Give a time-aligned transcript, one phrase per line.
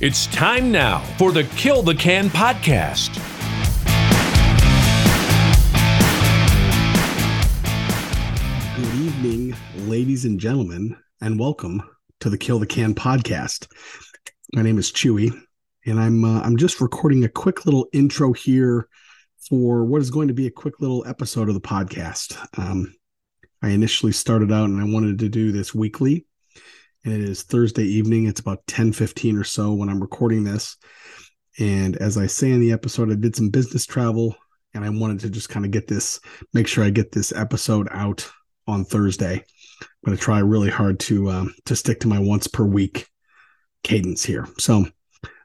[0.00, 3.16] It's time now for the Kill the Can podcast.
[8.76, 9.56] Good evening,
[9.88, 11.82] ladies and gentlemen, and welcome
[12.20, 13.66] to the Kill the Can podcast.
[14.54, 15.36] My name is Chewie,
[15.84, 18.88] and I'm uh, I'm just recording a quick little intro here
[19.48, 22.38] for what is going to be a quick little episode of the podcast.
[22.56, 22.94] Um,
[23.62, 26.24] I initially started out and I wanted to do this weekly,
[27.12, 28.26] it is Thursday evening.
[28.26, 30.76] It's about 10 15 or so when I'm recording this.
[31.58, 34.36] And as I say in the episode, I did some business travel
[34.74, 36.20] and I wanted to just kind of get this,
[36.54, 38.28] make sure I get this episode out
[38.66, 39.44] on Thursday.
[39.80, 43.06] I'm going to try really hard to um, to stick to my once per week
[43.82, 44.46] cadence here.
[44.58, 44.86] So,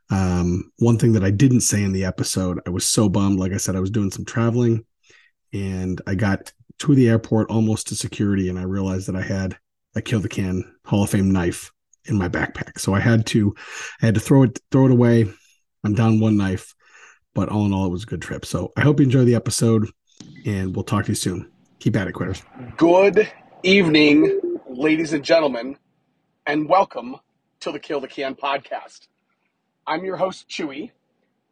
[0.10, 3.40] um, one thing that I didn't say in the episode, I was so bummed.
[3.40, 4.86] Like I said, I was doing some traveling,
[5.54, 9.58] and I got to the airport almost to security, and I realized that I had
[9.96, 11.72] a kill the can Hall of Fame knife
[12.06, 12.80] in my backpack.
[12.80, 13.56] So I had to,
[14.02, 15.32] I had to throw it throw it away.
[15.84, 16.76] I'm down one knife,
[17.34, 18.46] but all in all, it was a good trip.
[18.46, 19.88] So I hope you enjoy the episode,
[20.46, 21.50] and we'll talk to you soon.
[21.80, 22.44] Keep at it, quitters.
[22.78, 23.32] Good
[23.64, 25.78] evening, ladies and gentlemen,
[26.46, 27.18] and welcome
[27.62, 29.08] to the Kill the Can podcast.
[29.86, 30.92] I'm your host, Chewie,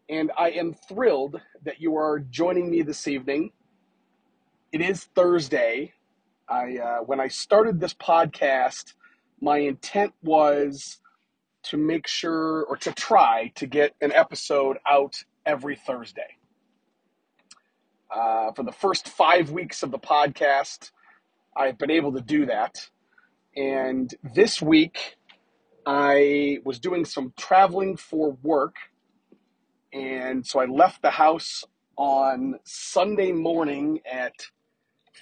[0.09, 3.51] and I am thrilled that you are joining me this evening.
[4.71, 5.93] It is Thursday.
[6.47, 8.93] I uh, when I started this podcast,
[9.42, 11.00] my intent was
[11.64, 16.38] to make sure or to try to get an episode out every Thursday.
[18.14, 20.92] Uh, for the first five weeks of the podcast,
[21.56, 22.89] I've been able to do that.
[23.56, 25.17] And this week,
[25.86, 28.75] I was doing some traveling for work.
[29.94, 31.64] And so I left the house
[31.97, 34.34] on Sunday morning at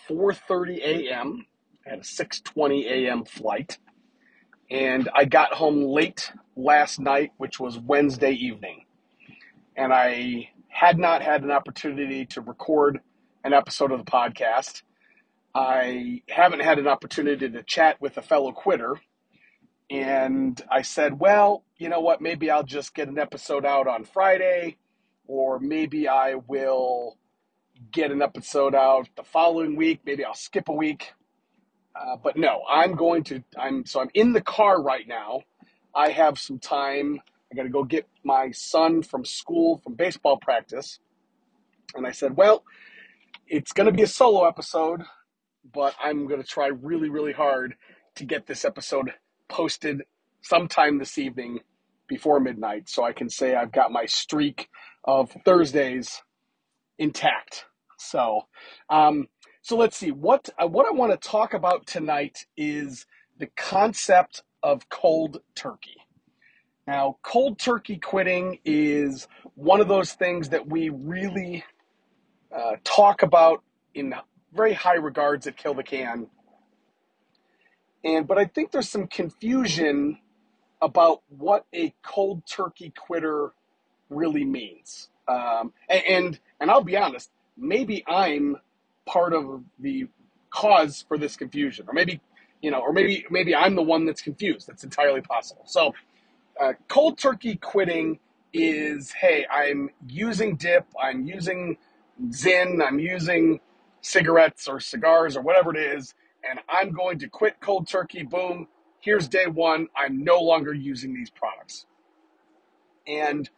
[0.08, 1.46] 4:30 a.m.
[1.86, 3.26] at a 6:20 a.m.
[3.26, 3.78] flight.
[4.70, 8.86] And I got home late last night, which was Wednesday evening.
[9.76, 13.00] And I had not had an opportunity to record
[13.44, 14.84] an episode of the podcast.
[15.56, 19.00] I haven't had an opportunity to chat with a fellow quitter.
[19.90, 22.22] And I said, well, you know what?
[22.22, 24.78] Maybe I'll just get an episode out on Friday,
[25.26, 27.18] or maybe I will
[27.92, 30.02] get an episode out the following week.
[30.06, 31.14] Maybe I'll skip a week.
[31.96, 33.44] Uh, but no, I'm going to.
[33.58, 35.42] I'm so I'm in the car right now.
[35.96, 37.20] I have some time.
[37.52, 41.00] I got to go get my son from school from baseball practice,
[41.96, 42.64] and I said, well,
[43.48, 45.02] it's going to be a solo episode,
[45.74, 47.76] but I'm going to try really, really hard
[48.16, 49.14] to get this episode
[49.48, 50.04] posted
[50.42, 51.60] sometime this evening
[52.08, 54.70] before midnight, so I can say I've got my streak
[55.04, 56.22] of Thursdays
[56.98, 57.66] intact.
[57.98, 58.48] So,
[58.90, 59.28] um,
[59.62, 63.06] so let's see what uh, what I want to talk about tonight is
[63.38, 65.98] the concept of cold turkey.
[66.88, 71.64] Now, cold turkey quitting is one of those things that we really
[72.56, 74.14] uh, talk about in
[74.54, 76.28] very high regards at Kill the Can.
[78.04, 80.20] And but I think there's some confusion
[80.82, 83.52] about what a cold turkey quitter
[84.10, 85.10] really means.
[85.28, 88.58] Um, and, and and I'll be honest, maybe I'm
[89.10, 90.08] part of the
[90.52, 92.22] cause for this confusion, or maybe
[92.62, 94.68] you know, or maybe maybe I'm the one that's confused.
[94.68, 95.64] That's entirely possible.
[95.66, 95.94] So,
[96.62, 98.20] uh, cold turkey quitting
[98.54, 101.78] is hey, I'm using dip, I'm using
[102.30, 103.60] Zyn, I'm using
[104.02, 106.14] cigarettes or cigars or whatever it is,
[106.50, 108.24] and I'm going to quit cold turkey.
[108.24, 108.68] Boom,
[109.00, 109.88] here's day one.
[109.96, 111.86] I'm no longer using these products.
[113.08, 113.50] And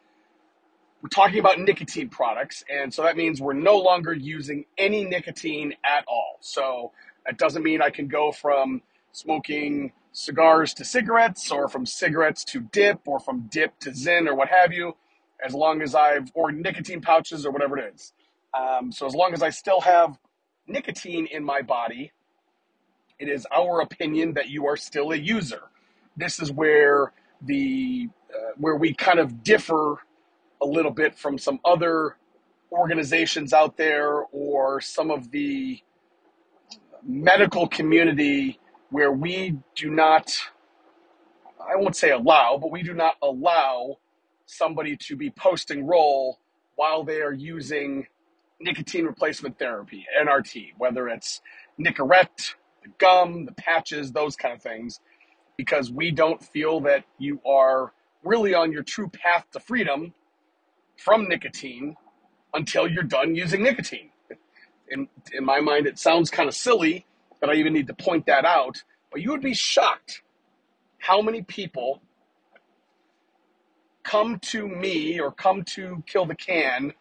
[1.01, 5.73] we're talking about nicotine products, and so that means we're no longer using any nicotine
[5.83, 6.37] at all.
[6.41, 6.91] So
[7.25, 8.81] that doesn't mean I can go from
[9.11, 14.35] smoking cigars to cigarettes, or from cigarettes to dip, or from dip to Zyn, or
[14.35, 14.95] what have you,
[15.43, 18.13] as long as I've, or nicotine pouches, or whatever it is.
[18.57, 20.17] Um, so as long as I still have
[20.67, 22.11] nicotine in my body,
[23.19, 25.63] it is our opinion that you are still a user.
[26.17, 29.97] This is where the uh, where we kind of differ
[30.61, 32.17] a little bit from some other
[32.71, 35.79] organizations out there or some of the
[37.05, 38.59] medical community
[38.91, 40.37] where we do not
[41.61, 43.97] I won't say allow, but we do not allow
[44.45, 46.39] somebody to be posting roll
[46.75, 48.07] while they are using
[48.59, 51.41] nicotine replacement therapy, NRT, whether it's
[51.79, 54.99] Nicorette, the gum, the patches, those kind of things,
[55.57, 57.93] because we don't feel that you are
[58.23, 60.13] really on your true path to freedom
[61.03, 61.95] from nicotine
[62.53, 64.11] until you're done using nicotine.
[64.89, 67.05] In, in my mind, it sounds kind of silly
[67.41, 70.21] that I even need to point that out, but you would be shocked
[70.99, 72.01] how many people
[74.03, 76.93] come to me or come to Kill the Can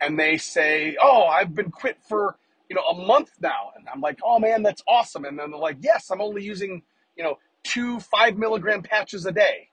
[0.00, 2.36] and they say, "Oh, I've been quit for
[2.70, 5.60] you know a month now," and I'm like, "Oh man, that's awesome!" And then they're
[5.60, 6.82] like, "Yes, I'm only using
[7.16, 9.70] you know two five milligram patches a day."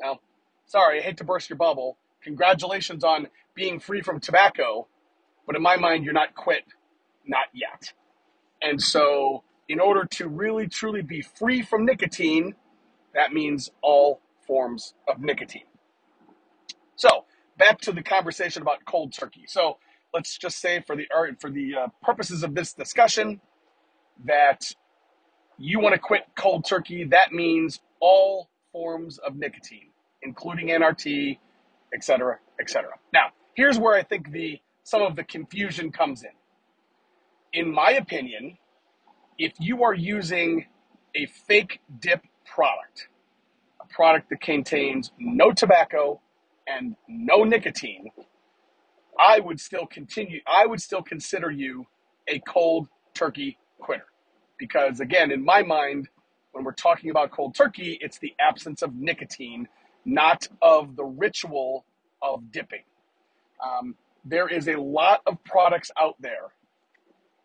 [0.00, 0.20] Now,
[0.66, 1.98] sorry, I hate to burst your bubble.
[2.26, 4.88] Congratulations on being free from tobacco,
[5.46, 6.64] but in my mind, you're not quit,
[7.26, 7.92] not yet.
[8.62, 12.56] And so, in order to really truly be free from nicotine,
[13.14, 15.66] that means all forms of nicotine.
[16.96, 17.26] So,
[17.58, 19.44] back to the conversation about cold turkey.
[19.48, 19.78] So,
[20.14, 21.06] let's just say for the
[21.40, 23.40] for the uh, purposes of this discussion
[24.26, 24.72] that
[25.58, 27.04] you want to quit cold turkey.
[27.04, 29.90] That means all forms of nicotine,
[30.22, 31.38] including NRT,
[31.94, 32.90] etc., etc.
[33.12, 36.30] Now, here's where I think the some of the confusion comes in.
[37.52, 38.58] In my opinion,
[39.38, 40.66] if you are using
[41.14, 43.08] a fake dip product,
[43.80, 46.20] a product that contains no tobacco
[46.66, 48.10] and no nicotine,
[49.18, 51.86] I would still continue, I would still consider you
[52.28, 54.06] a cold turkey quitter.
[54.58, 56.08] Because again, in my mind,
[56.52, 59.68] when we're talking about cold turkey, it's the absence of nicotine,
[60.06, 61.84] not of the ritual
[62.22, 62.84] of dipping.
[63.62, 66.52] Um, there is a lot of products out there,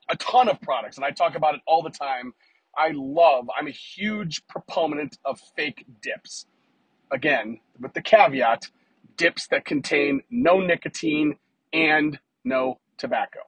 [0.10, 2.34] a ton of products, and I talk about it all the time.
[2.78, 6.46] I love, I'm a huge proponent of fake dips.
[7.12, 8.69] Again, with the caveat
[9.18, 11.36] dips that contain no nicotine
[11.74, 13.40] and no tobacco.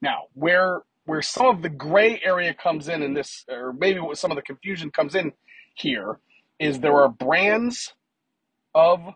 [0.00, 4.16] Now, where where some of the gray area comes in in this, or maybe what
[4.16, 5.32] some of the confusion comes in
[5.74, 6.18] here,
[6.58, 7.92] is there are brands
[8.74, 9.14] of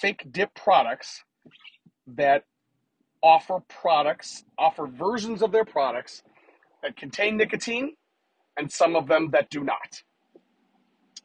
[0.00, 1.24] fake dip products
[2.06, 2.44] that
[3.22, 6.22] offer products, offer versions of their products
[6.82, 7.94] that contain nicotine,
[8.56, 10.02] and some of them that do not.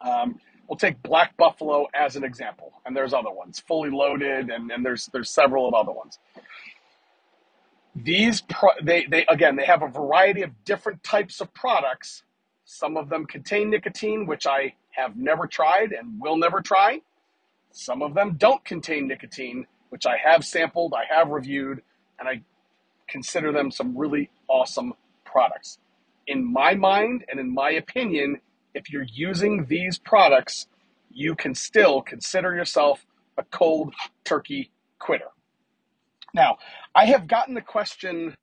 [0.01, 4.71] Um, we'll take Black Buffalo as an example, and there's other ones, fully loaded, and,
[4.71, 6.19] and there's there's several of other ones.
[7.95, 12.23] These pro- they they again they have a variety of different types of products.
[12.65, 17.01] Some of them contain nicotine, which I have never tried and will never try.
[17.73, 21.81] Some of them don't contain nicotine, which I have sampled, I have reviewed,
[22.19, 22.43] and I
[23.07, 24.93] consider them some really awesome
[25.25, 25.79] products.
[26.27, 28.39] In my mind and in my opinion,
[28.75, 30.67] if you're using these products,
[31.11, 33.05] you can still consider yourself
[33.37, 35.29] a cold turkey quitter.
[36.33, 36.57] Now,
[36.95, 38.35] I have gotten the question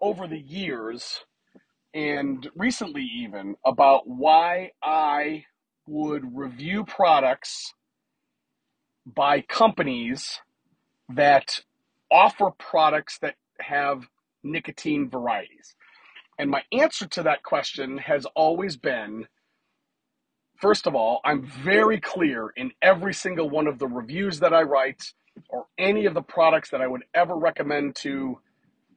[0.00, 1.24] over the years
[1.92, 5.44] and recently even about why I
[5.88, 7.74] would review products
[9.06, 10.40] by companies
[11.08, 11.60] that
[12.10, 14.06] offer products that have
[14.42, 15.74] nicotine varieties.
[16.38, 19.26] And my answer to that question has always been
[20.60, 24.62] First of all, I'm very clear in every single one of the reviews that I
[24.62, 25.12] write
[25.50, 28.40] or any of the products that I would ever recommend to,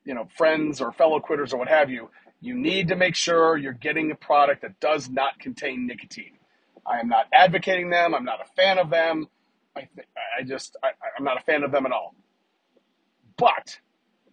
[0.06, 2.10] you know, friends or fellow quitters or what have you.
[2.40, 6.38] You need to make sure you're getting a product that does not contain nicotine.
[6.86, 8.16] I am not advocating them.
[8.16, 9.28] I'm not a fan of them.
[9.80, 10.08] I, th-
[10.40, 12.16] I just, I, I'm not a fan of them at all.
[13.38, 13.80] But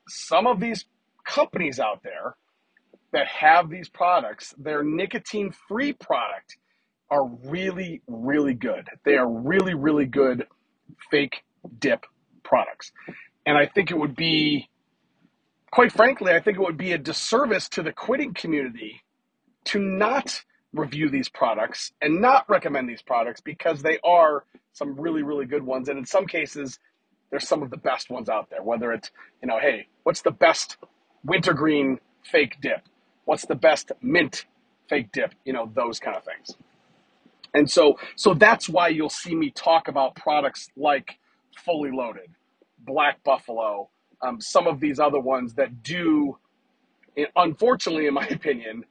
[0.08, 0.84] some of these
[1.26, 2.36] companies out there
[3.12, 6.56] that have these products, their nicotine free product
[7.10, 8.88] are really, really good.
[9.04, 10.46] They are really, really good
[11.10, 11.44] fake
[11.78, 12.04] dip
[12.42, 12.92] products.
[13.46, 14.68] And I think it would be,
[15.70, 19.02] quite frankly, I think it would be a disservice to the quitting community
[19.66, 20.42] to not
[20.72, 25.62] review these products and not recommend these products because they are some really, really good
[25.62, 25.88] ones.
[25.88, 26.78] And in some cases,
[27.30, 28.62] they're some of the best ones out there.
[28.62, 29.10] Whether it's,
[29.42, 30.76] you know, hey, what's the best
[31.24, 32.82] wintergreen fake dip?
[33.24, 34.46] What's the best mint
[34.88, 35.34] fake dip?
[35.44, 36.56] You know, those kind of things.
[37.54, 41.18] And so, so that's why you'll see me talk about products like
[41.64, 42.30] Fully Loaded,
[42.78, 43.88] Black Buffalo,
[44.22, 46.38] um, some of these other ones that do,
[47.34, 48.84] unfortunately, in my opinion,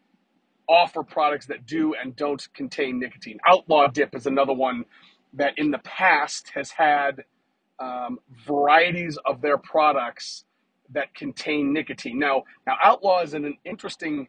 [0.69, 3.39] offer products that do and don't contain nicotine.
[3.47, 4.85] Outlaw Dip is another one
[5.33, 7.23] that in the past has had
[7.79, 10.45] um, varieties of their products
[10.91, 12.19] that contain nicotine.
[12.19, 14.27] Now, now Outlaw is in an interesting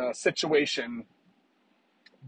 [0.00, 1.04] uh, situation.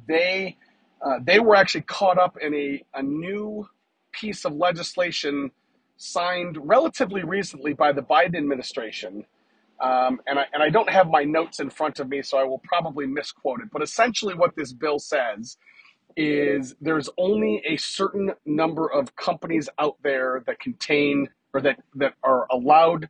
[0.09, 0.57] They
[1.05, 3.69] uh, they were actually caught up in a, a new
[4.12, 5.50] piece of legislation
[5.97, 9.25] signed relatively recently by the Biden administration.
[9.83, 12.45] Um, and, I, and I don't have my notes in front of me, so I
[12.45, 13.69] will probably misquote it.
[13.73, 15.59] But essentially, what this bill says
[16.17, 22.15] is there's only a certain number of companies out there that contain or that, that
[22.25, 23.09] are allowed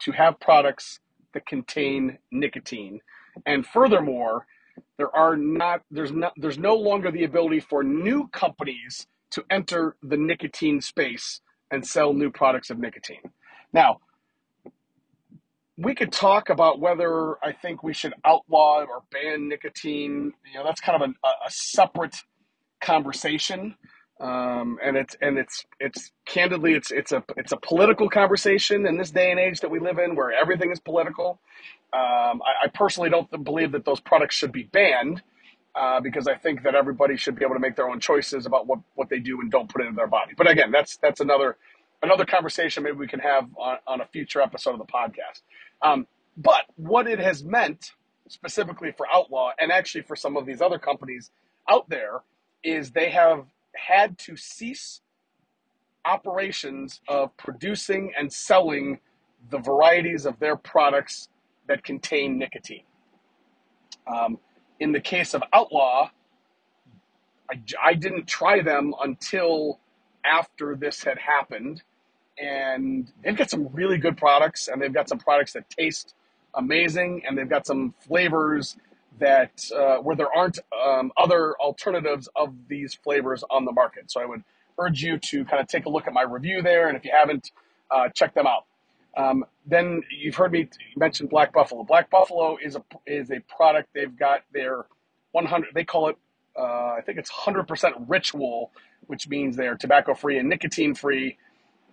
[0.00, 1.00] to have products
[1.34, 3.00] that contain nicotine.
[3.46, 4.46] And furthermore,
[4.98, 9.96] there are not there's not there's no longer the ability for new companies to enter
[10.02, 11.40] the nicotine space
[11.70, 13.22] and sell new products of nicotine.
[13.72, 13.98] Now,
[15.76, 20.32] we could talk about whether I think we should outlaw or ban nicotine.
[20.52, 22.16] You know, that's kind of a, a separate
[22.80, 23.74] conversation,
[24.20, 28.98] um, and it's and it's it's candidly it's it's a it's a political conversation in
[28.98, 31.40] this day and age that we live in, where everything is political.
[31.92, 35.22] Um, I, I, personally don't believe that those products should be banned.
[35.76, 38.68] Uh, because I think that everybody should be able to make their own choices about
[38.68, 40.32] what, what they do and don't put into their body.
[40.36, 41.56] But again, that's that's another
[42.04, 45.42] another conversation maybe we can have on, on a future episode of the podcast.
[45.84, 47.92] Um, but what it has meant
[48.28, 51.32] specifically for Outlaw and actually for some of these other companies
[51.70, 52.22] out there
[52.64, 55.02] is they have had to cease
[56.06, 59.00] operations of producing and selling
[59.50, 61.30] the varieties of their products
[61.68, 62.84] that contain nicotine.
[64.06, 64.38] Um,
[64.80, 66.10] in the case of Outlaw,
[67.50, 69.80] I, I didn't try them until
[70.24, 71.82] after this had happened
[72.38, 76.14] and they've got some really good products, and they've got some products that taste
[76.54, 78.76] amazing, and they've got some flavors
[79.18, 84.10] that uh, where there aren't um, other alternatives of these flavors on the market.
[84.10, 84.42] So I would
[84.78, 87.12] urge you to kind of take a look at my review there, and if you
[87.12, 87.50] haven't,
[87.90, 88.64] uh, check them out.
[89.16, 91.84] Um, then you've heard me mention Black Buffalo.
[91.84, 94.86] Black Buffalo is a is a product they've got their
[95.32, 95.68] 100.
[95.74, 96.16] They call it
[96.58, 98.70] uh, I think it's 100% ritual,
[99.06, 101.36] which means they're tobacco free and nicotine free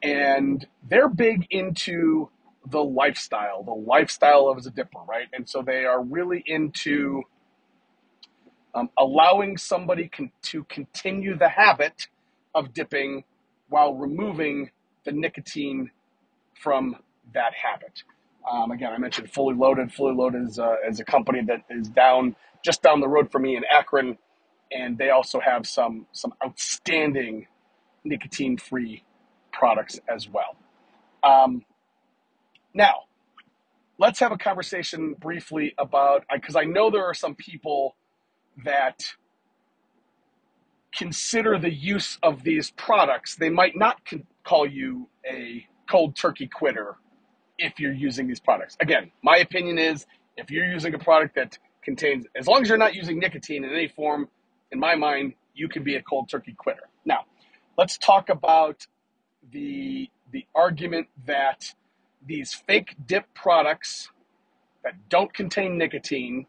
[0.04, 2.30] and they're big into
[2.70, 5.28] the lifestyle, the lifestyle of a dipper, right?
[5.34, 7.24] And so they are really into
[8.76, 12.08] um, allowing somebody con- to continue the habit
[12.56, 13.24] of dipping
[13.70, 14.72] while removing
[15.06, 15.92] the nicotine
[16.62, 16.96] from
[17.34, 18.04] that habit.
[18.50, 19.94] Um, again, I mentioned Fully Loaded.
[19.94, 23.44] Fully Loaded is, uh, is a company that is down just down the road from
[23.44, 24.18] me in Akron,
[24.72, 27.48] and they also have some some outstanding
[28.04, 29.04] nicotine-free
[29.54, 30.56] products as well.
[31.24, 31.64] Um,
[32.74, 33.04] now,
[34.00, 37.96] let's have a conversation briefly about because I know there are some people
[38.66, 39.04] that
[40.96, 43.36] consider the use of these products.
[43.36, 46.96] They might not con- call you a cold turkey quitter
[47.58, 48.78] if you're using these products.
[48.82, 50.06] Again, my opinion is
[50.38, 53.72] if you're using a product that contains, as long as you're not using nicotine in
[53.72, 54.30] any form,
[54.72, 56.90] in my mind, you can be a cold turkey quitter.
[57.06, 57.26] Now,
[57.78, 58.86] let's talk about
[59.52, 61.74] the the argument that
[62.26, 64.10] these fake dip products
[64.84, 66.46] that don't contain nicotine,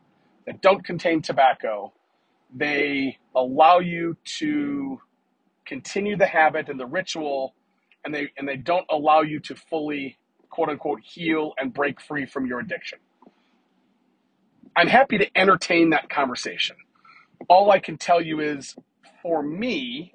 [0.47, 1.93] that don't contain tobacco,
[2.55, 5.01] they allow you to
[5.67, 7.55] continue the habit and the ritual
[8.05, 10.19] and they and they don't allow you to fully
[10.51, 12.99] quote unquote heal and break free from your addiction.
[14.77, 16.77] I'm happy to entertain that conversation.
[17.49, 18.75] All I can tell you is
[19.23, 20.13] for me,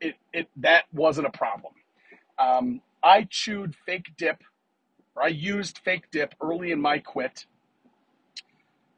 [0.00, 1.74] it, it that wasn't a problem.
[2.38, 4.42] Um, I chewed fake dip,
[5.16, 7.46] or I used fake dip early in my quit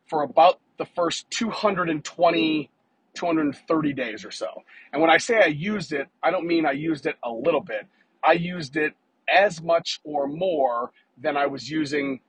[0.09, 2.71] for about the first 220,
[3.15, 4.49] 230 days or so.
[4.93, 7.61] And when I say I used it, I don't mean I used it a little
[7.61, 7.87] bit.
[8.25, 8.95] I used it
[9.33, 12.21] as much or more than I was using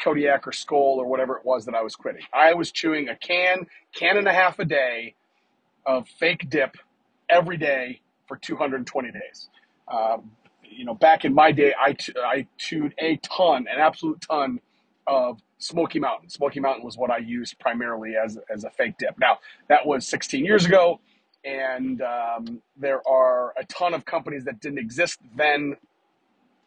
[0.00, 2.22] Kodiak or Skoal or whatever it was that I was quitting.
[2.32, 5.14] I was chewing a can, can and a half a day
[5.86, 6.76] of fake dip
[7.30, 9.48] every day for 220 days.
[9.92, 10.32] Um,
[10.64, 14.60] you know, back in my day, I, t- I chewed a ton, an absolute ton
[15.06, 16.30] of Smoky Mountain.
[16.30, 19.16] Smoky Mountain was what I used primarily as, as a fake dip.
[19.18, 19.38] Now,
[19.68, 21.00] that was 16 years ago,
[21.44, 25.76] and um, there are a ton of companies that didn't exist then,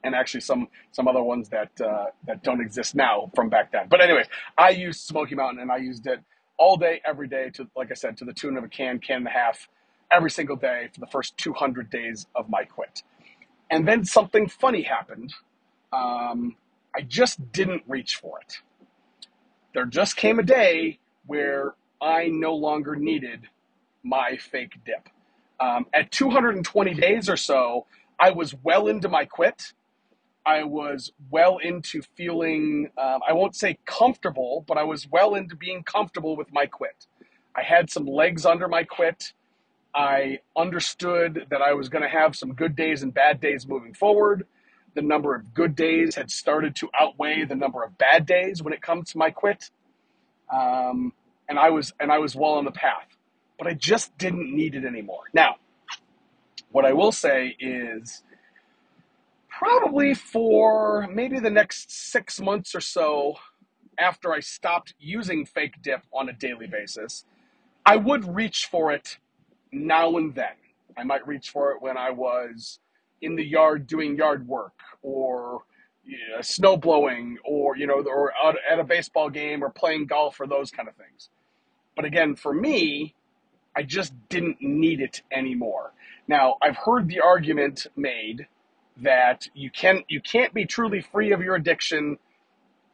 [0.04, 3.88] and actually some some other ones that uh, that don't exist now from back then.
[3.90, 6.20] But anyways, I used Smoky Mountain, and I used it
[6.58, 9.18] all day, every day, to like I said, to the tune of a can, can
[9.18, 9.68] and a half
[10.12, 13.04] every single day for the first 200 days of my quit.
[13.70, 15.34] And then something funny happened.
[15.94, 16.56] Um,
[16.96, 18.60] I just didn't reach for it.
[19.74, 23.48] There just came a day where I no longer needed
[24.04, 25.10] my fake dip.
[25.60, 27.86] Um, at 220 days or so,
[28.20, 29.74] I was well into my quit.
[30.46, 35.56] I was well into feeling, um, I won't say comfortable, but I was well into
[35.56, 37.08] being comfortable with my quit.
[37.56, 39.34] I had some legs under my quit.
[39.98, 43.96] I understood that I was going to have some good days and bad days moving
[43.96, 44.46] forward.
[44.94, 48.74] The number of good days had started to outweigh the number of bad days when
[48.74, 49.72] it comes to my quit.
[50.54, 51.14] Um,
[51.50, 53.08] and I was and I was well on the path,
[53.58, 55.24] but I just didn't need it anymore.
[55.34, 55.56] Now,
[56.72, 58.22] what I will say is
[59.50, 63.38] probably for maybe the next six months or so
[63.98, 67.26] after I stopped using fake dip on a daily basis,
[67.84, 69.18] I would reach for it
[69.72, 70.56] now and then.
[70.98, 72.80] I might reach for it when I was
[73.22, 75.62] in the yard doing yard work or
[76.06, 78.34] you know, snow blowing or you know or
[78.70, 81.30] at a baseball game or playing golf or those kind of things.
[81.96, 83.16] But again, for me,
[83.76, 85.94] I just didn't need it anymore.
[86.28, 88.48] Now, I've heard the argument made
[88.98, 92.18] that you can you can't be truly free of your addiction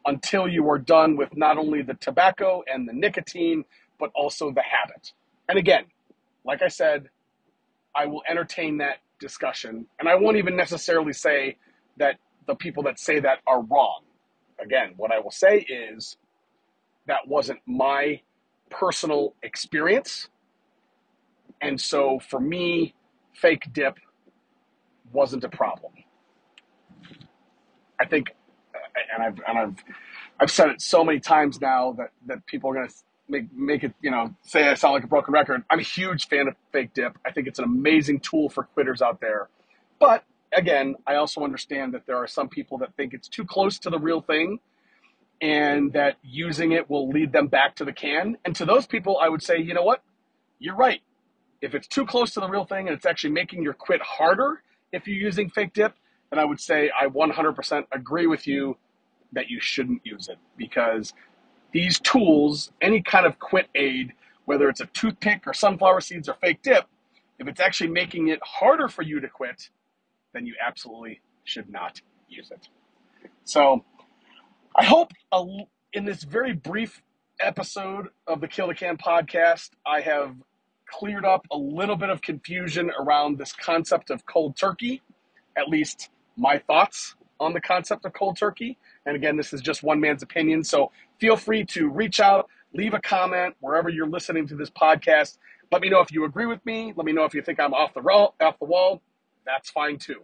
[0.06, 3.64] until you are done with not only the tobacco and the nicotine,
[4.00, 5.14] but also the habit.
[5.48, 5.86] And again,
[6.46, 7.10] like I said,
[7.96, 9.86] I will entertain that discussion.
[10.00, 11.58] And I won't even necessarily say
[11.98, 14.02] that the people that say that are wrong.
[14.64, 16.18] Again, what I will say is
[17.08, 18.22] that wasn't my
[18.70, 20.30] personal experience.
[21.62, 22.96] And so for me,
[23.34, 23.98] fake dip
[25.12, 25.94] wasn't a problem.
[28.00, 28.36] I think,
[29.14, 29.76] and I've, and I've,
[30.40, 32.94] I've said it so many times now that, that people are going to
[33.34, 35.64] make make it you know say I sound like a broken record.
[35.70, 37.18] I'm a huge fan of fake dip.
[37.26, 39.50] I think it's an amazing tool for quitters out there.
[40.00, 40.24] But
[40.56, 43.90] again, I also understand that there are some people that think it's too close to
[43.90, 44.60] the real thing
[45.42, 48.38] and that using it will lead them back to the can.
[48.46, 50.02] And to those people, I would say, you know what?
[50.60, 51.02] You're right.
[51.62, 54.62] If it's too close to the real thing and it's actually making your quit harder
[54.92, 55.96] if you're using fake dip,
[56.30, 58.78] then I would say I 100% agree with you
[59.34, 61.14] that you shouldn't use it because
[61.74, 64.14] these tools, any kind of quit aid,
[64.46, 66.86] whether it's a toothpick or sunflower seeds or fake dip,
[67.40, 69.70] if it's actually making it harder for you to quit,
[70.34, 72.00] then you absolutely should not
[72.30, 72.70] use it.
[73.44, 73.84] So
[74.76, 75.12] I hope
[75.94, 77.02] in this very brief
[77.40, 80.36] episode of the Kill the Can podcast, I have
[80.90, 85.02] cleared up a little bit of confusion around this concept of cold turkey,
[85.58, 88.78] at least my thoughts on the concept of cold turkey.
[89.06, 90.64] And again, this is just one man's opinion.
[90.64, 95.38] So feel free to reach out, leave a comment wherever you're listening to this podcast.
[95.72, 96.94] Let me know if you agree with me.
[96.96, 98.36] Let me know if you think I'm off the wall.
[98.42, 99.02] Off the wall.
[99.46, 100.22] That's fine too.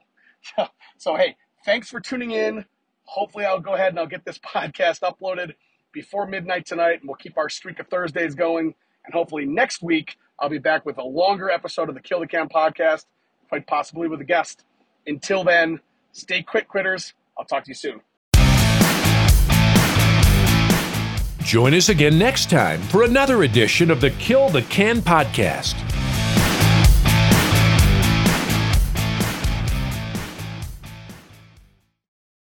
[0.97, 2.65] so hey, thanks for tuning in.
[3.03, 5.53] Hopefully, I'll go ahead and I'll get this podcast uploaded
[5.91, 8.75] before midnight tonight, and we'll keep our streak of Thursdays going.
[9.05, 12.27] And hopefully, next week I'll be back with a longer episode of the Kill the
[12.27, 13.05] Can podcast,
[13.49, 14.63] quite possibly with a guest.
[15.07, 15.79] Until then,
[16.19, 17.13] stay quit quitters.
[17.37, 18.01] I'll talk to you soon.
[21.41, 25.88] Join us again next time for another edition of the Kill the Can podcast.